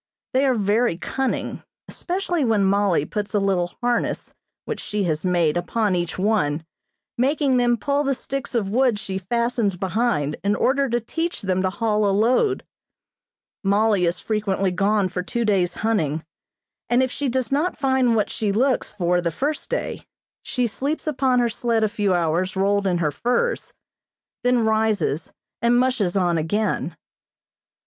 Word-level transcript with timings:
They 0.33 0.47
are 0.47 0.55
very 0.55 0.97
cunning, 0.97 1.61
especially 1.87 2.43
when 2.43 2.65
Mollie 2.65 3.05
puts 3.05 3.35
a 3.35 3.39
little 3.39 3.75
harness 3.83 4.33
which 4.65 4.79
she 4.79 5.03
has 5.03 5.23
made 5.23 5.55
upon 5.57 5.95
each 5.95 6.17
one, 6.17 6.65
making 7.19 7.57
them 7.57 7.77
pull 7.77 8.03
the 8.03 8.15
sticks 8.15 8.55
of 8.55 8.71
wood 8.71 8.97
she 8.97 9.19
fastens 9.19 9.77
behind 9.77 10.37
in 10.43 10.55
order 10.55 10.89
to 10.89 10.99
teach 10.99 11.43
them 11.43 11.61
to 11.61 11.69
haul 11.69 12.09
a 12.09 12.09
load. 12.09 12.65
Mollie 13.63 14.07
is 14.07 14.19
frequently 14.19 14.71
gone 14.71 15.07
for 15.07 15.21
two 15.21 15.45
days 15.45 15.75
hunting, 15.85 16.25
and 16.89 17.03
if 17.03 17.11
she 17.11 17.29
does 17.29 17.51
not 17.51 17.77
find 17.77 18.15
what 18.15 18.31
she 18.31 18.51
looks 18.51 18.89
for 18.89 19.21
the 19.21 19.29
first 19.29 19.69
day 19.69 20.07
she 20.41 20.65
sleeps 20.65 21.05
upon 21.05 21.37
her 21.37 21.47
sled 21.47 21.83
a 21.83 21.87
few 21.87 22.15
hours 22.15 22.55
rolled 22.55 22.87
in 22.87 22.97
her 22.97 23.11
furs, 23.11 23.71
then 24.43 24.65
rises 24.65 25.31
and 25.61 25.77
"mushes" 25.77 26.17
on 26.17 26.39
again. 26.39 26.95